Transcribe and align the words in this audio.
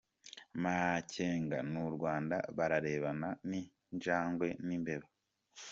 “Makenga 0.63 1.57
n’u 1.71 1.87
Rwanda 1.95 2.35
bararebana 2.57 3.29
nk’injangwe 3.47 4.47
n’imbeba” 4.65 5.07